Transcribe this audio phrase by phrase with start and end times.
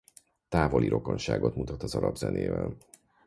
[0.49, 2.77] Távoli rokonságot mutat az arab zenével.